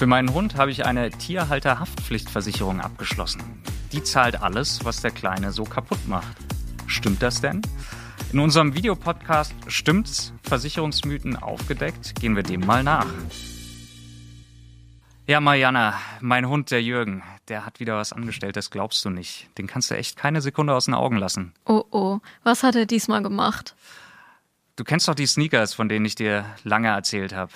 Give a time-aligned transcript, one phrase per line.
[0.00, 3.42] Für meinen Hund habe ich eine Tierhalterhaftpflichtversicherung abgeschlossen.
[3.92, 6.38] Die zahlt alles, was der Kleine so kaputt macht.
[6.86, 7.60] Stimmt das denn?
[8.32, 10.32] In unserem Videopodcast Stimmt's?
[10.42, 13.04] Versicherungsmythen aufgedeckt, gehen wir dem mal nach.
[15.26, 19.50] Ja, Mariana, mein Hund, der Jürgen, der hat wieder was angestellt, das glaubst du nicht.
[19.58, 21.52] Den kannst du echt keine Sekunde aus den Augen lassen.
[21.66, 23.76] Oh oh, was hat er diesmal gemacht?
[24.76, 27.52] Du kennst doch die Sneakers, von denen ich dir lange erzählt habe.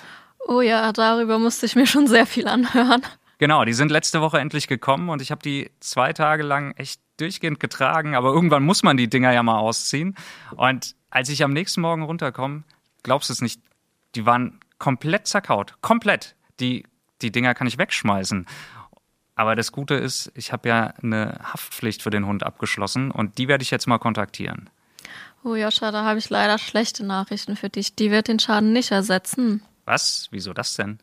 [0.47, 3.01] Oh ja, darüber musste ich mir schon sehr viel anhören.
[3.39, 7.01] Genau, die sind letzte Woche endlich gekommen und ich habe die zwei Tage lang echt
[7.17, 10.15] durchgehend getragen, aber irgendwann muss man die Dinger ja mal ausziehen.
[10.55, 12.63] Und als ich am nächsten Morgen runterkomme,
[13.03, 13.59] glaubst du es nicht,
[14.13, 15.75] die waren komplett zerkaut.
[15.81, 16.35] Komplett.
[16.59, 16.85] Die,
[17.21, 18.45] die Dinger kann ich wegschmeißen.
[19.35, 23.47] Aber das Gute ist, ich habe ja eine Haftpflicht für den Hund abgeschlossen und die
[23.47, 24.69] werde ich jetzt mal kontaktieren.
[25.43, 27.95] Oh Joscha, da habe ich leider schlechte Nachrichten für dich.
[27.95, 29.61] Die wird den Schaden nicht ersetzen.
[29.85, 30.27] Was?
[30.31, 30.99] Wieso das denn?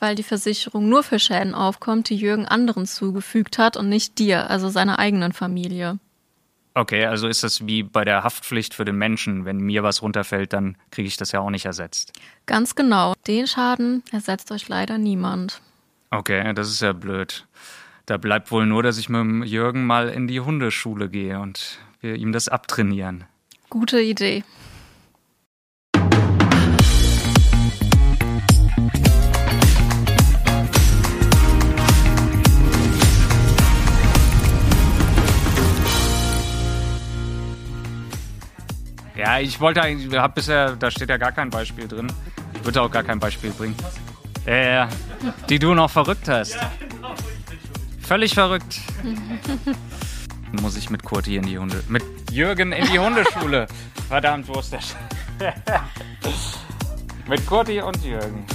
[0.00, 4.48] Weil die Versicherung nur für Schäden aufkommt, die Jürgen anderen zugefügt hat und nicht dir,
[4.48, 5.98] also seiner eigenen Familie.
[6.74, 9.44] Okay, also ist das wie bei der Haftpflicht für den Menschen.
[9.44, 12.12] Wenn mir was runterfällt, dann kriege ich das ja auch nicht ersetzt.
[12.46, 13.14] Ganz genau.
[13.26, 15.60] Den Schaden ersetzt euch leider niemand.
[16.10, 17.46] Okay, das ist ja blöd.
[18.06, 21.78] Da bleibt wohl nur, dass ich mit dem Jürgen mal in die Hundeschule gehe und
[22.00, 23.24] wir ihm das abtrainieren.
[23.68, 24.44] Gute Idee.
[39.18, 42.06] Ja, ich wollte eigentlich, hab bisher, da steht ja gar kein Beispiel drin.
[42.54, 43.74] Ich würde auch gar kein Beispiel bringen.
[44.46, 44.86] Äh,
[45.48, 46.56] die du noch verrückt hast.
[48.00, 48.80] Völlig verrückt.
[50.62, 51.82] Muss ich mit Kurti in die Hunde.
[51.88, 53.66] Mit Jürgen in die Hundeschule.
[54.08, 54.80] Verdammt, wo ist der?
[57.28, 58.46] Mit Kurti und Jürgen.